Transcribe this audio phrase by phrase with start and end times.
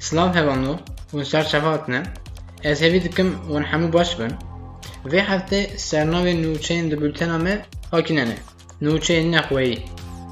[0.00, 0.76] سلام هيلونو
[1.12, 2.02] ونشر شفاتنا
[2.64, 4.38] از هفيدكم ونحمو باش بن
[5.10, 7.54] في هفته سرناوي نوچين دبültename
[7.92, 8.36] hakinene.
[8.82, 9.78] نوچين نخوي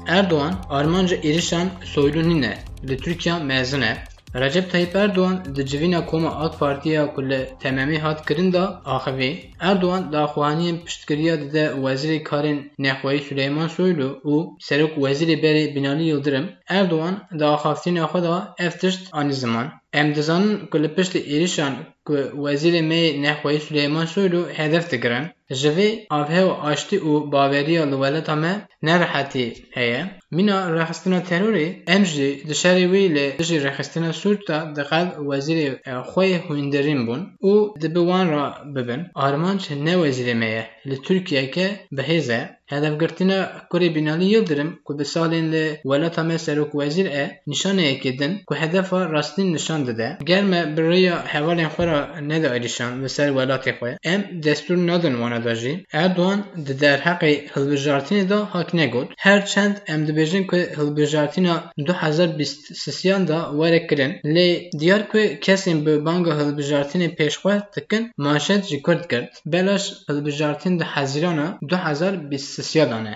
[0.07, 3.97] Erdoğan Armanca İrişan Soylu Nine ve Türkiye mezune
[4.35, 9.51] Recep Tayyip Erdoğan di civîna koma AK Partiya ku li tememê hat kirin da axivî.
[9.59, 16.49] Erdoğan daxuyaniyên piştgiriya dide Wezîrê Karên Nexweyî Süleyman Soylu û Serok Wezîrê Berê Binalî Yıldırım
[16.67, 19.67] Erdoğan di axaftîna xwe da ev tişt anî ziman.
[19.93, 21.73] Em dizanin ku li piştî êrişan
[22.07, 25.25] ku Wezîrê me Nexweyî Süleyman Soylu hedef digirin.
[25.49, 30.01] Ji vê avhew aştî û baveriya li welata me nerehetî heye.
[30.31, 35.67] Mîna rexistina terorê em jî di şerê wî lê dijî rexistina Sûrt de diqet wezîrê
[36.11, 38.45] xwe hûnderîn bûn û dibe wan re
[38.75, 39.01] bibin.
[39.15, 41.67] Armanc ne wezîrê me ye li Tirkiyeyeke
[41.97, 42.56] bihêz e.
[42.69, 43.39] هدف گرتنا
[43.71, 47.07] کری بینالی یلدرم که به سال این لی ولتا مصر و وزیر
[47.47, 52.51] نشانه ای کدن که هدف راستین نشان داده گر ما برای حوال این خورا نده
[52.51, 58.45] ایرشان سر ولتا خواه ام دستور ندن وانا داجی اردوان ده در حقی هلبجارتین دا
[58.45, 61.45] حق نگود هر چند ام ده بجن که هلبجارتین
[61.85, 67.37] دو هزار بیست سسیان دا وره کرن لی دیار که کسیم به بانگ هلبجارتین پیش
[67.37, 73.15] خواه تکن ماشد جکرد کرد بلاش هلبجارتین ده حزیران دو هزار بیست سسیادانه.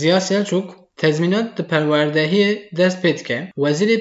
[0.00, 3.52] زیا سیلچوک تزمینات پروردهی دست پید که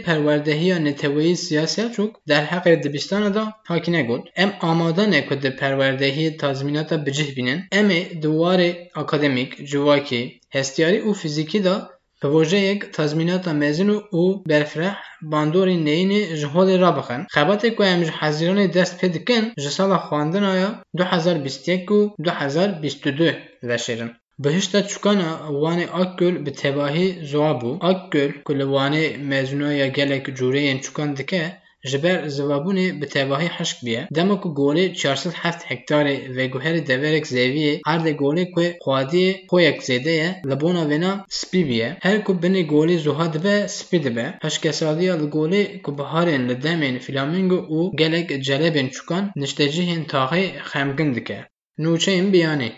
[0.06, 5.46] پروردهی یا نتوهی سیاسی چوک در حق دبستان دا حاکی نگود ام آمادان که د
[5.60, 7.60] پروردهی تزمینات بجه بینن.
[7.72, 7.90] ام
[8.22, 8.60] دوار
[8.96, 10.22] اکادمیک جواکی
[10.54, 11.90] هستیاری و فیزیکی دا
[12.22, 17.28] پروژه یک تزمینات مزین و برفرح باندوری نین جهود را بخن.
[17.30, 23.32] خبات که ام حزیران دست پید کن جسال خواندن آیا 2021 و 2022
[23.64, 25.32] وشیرن بهشت چکانا
[25.62, 28.96] وان اکل به تباهی زوابو اکل کل وان
[29.30, 31.44] مزنو یا گلک جوری چکان دکه
[31.92, 34.08] جبر زوابونی به تباهی حشک بیه.
[34.16, 40.12] دمکو گوله 407 هکتار و گوهر دورک زوی هر ده گوله که قوادی قویک زیده
[40.12, 41.98] یه لبونه وینا سپی بیه.
[42.02, 44.34] هر که بینی گوله زوها دبه سپی دبه.
[44.42, 51.48] پشکسادیه لگوله که بحارن لدمین فلامنگو او گلک جلبین چکان نشتجیه انتاقی خمگن دکه.
[51.78, 52.72] نوچه این بیانی.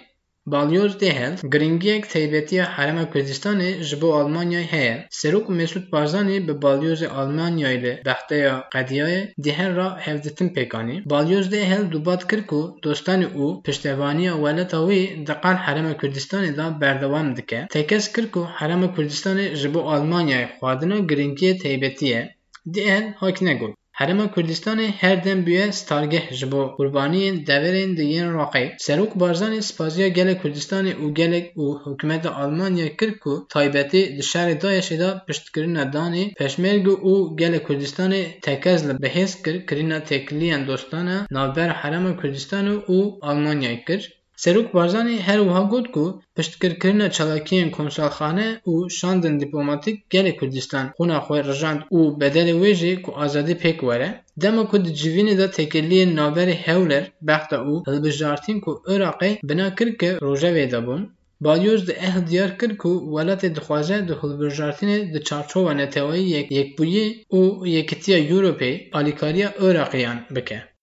[0.48, 7.04] بالیوز دهل گرینگی که تیبیتی حرم کردستانی جبو آلمانیای هیه سروک مسود بارزانی به بالیوز
[7.04, 14.30] آلمانیای ده دخته قدیه دهل را هفدتن پیکانی بالیوز دهل دوباد کرکو دوستان او پشتوانی
[14.30, 21.06] اولت اوی دقان حرم کردستانی دا بردوان دکه تکس کرکو حرم کردستانی جبو آلمانیای خوادنو
[21.06, 22.36] گرینگی تیبیتیه
[22.74, 28.28] دهل حاک نگود Herêma Kurdistanê her dem bûye stargeh ji bo qurbaniyên deverên di yên
[28.32, 28.76] Iraqê.
[28.86, 34.56] Serok Barzanî spaziya gelek Kurdistanê û gelek û hikûmeta Almanyayê kir ku taybetî di şerê
[34.62, 41.18] Daişê da piştkirina danê Peşmerge û gelek Kurdistanê tekez li bihêz kir kirina têkiliyan dostana
[41.32, 44.02] navber Herêma Kurdistanê û Almanyayê kir.
[44.38, 51.20] Serok Barzanî her wiha got ku piştkirkirina çalakiyên konsalxane û şandên dîplomatîk gelê Kurdistan xwîna
[51.26, 54.10] xwe rijand û bedelê wê jî ku azadî pêk were,
[54.42, 59.90] dema ku di civînê de têkiliyên navberê Hewler, Bexda û hilbijartîn ku Iraqê bina kir
[60.00, 61.02] ke rojevê de bûn,
[61.46, 67.08] Balyoz di ehl diyar kir ku welatê dixwaze di hilbijartinê di çarçova neteweyî yekbûyî
[67.40, 70.75] û yekitiya Ewropê alîkariya Iraqîyan bike.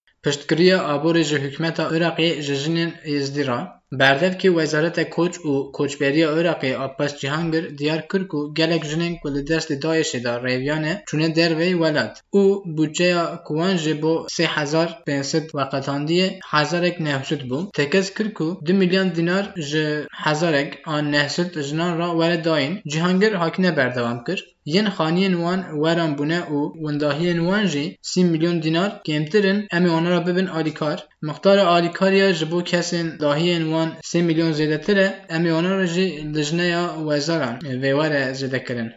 [0.94, 3.58] Aborê ji hikûmeta Iraqê ji jinên Êzidî ra
[4.00, 9.42] Berdevkê Wezareta Koç û Koçberiya Iraqê Abbas Cihangir diyar kir ku gelek jinên ku li
[9.50, 12.42] destê Daişê de rêviyane çûne dervey welat û
[12.76, 17.58] budceya ku wan ji bo sê hezar pênsed veqetandiyê hezarek nehsud bû.
[17.72, 19.86] Tekez kir ku du milyon dînar ji
[20.24, 22.80] hezarek an nehsud jinan ra were dayîn.
[22.88, 24.52] Cihangir hakine berdewam kir.
[24.64, 30.10] Yên xaniyên wan weran bûne û wendahiyên wan jî sî milyon dînar kêmtirin em ê
[30.12, 30.98] re bibin alîkar.
[31.22, 35.86] Miqdara alîkariya ji bo kesên dahiyên wan sê milyon zêdetir e em ê wan re
[35.94, 38.90] jî li jineya wezaran vê were zêdekirin.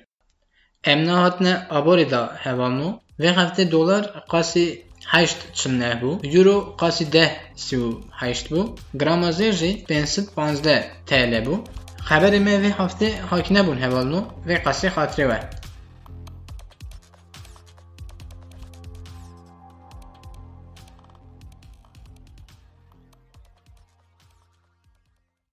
[0.91, 2.89] Em nehatine aborê da hevalno.
[3.21, 4.65] Vê heftê dolar qasî
[5.13, 7.31] heşt çilneh bû, euro qasî deh
[7.65, 7.89] sî û
[8.21, 8.61] heşt bû,
[9.01, 11.55] grama zêr jî pênsed panzdeh TL bû.
[12.09, 15.39] Xeberê me vê heftê hakine bûn hevalno vê qasî xatirê we.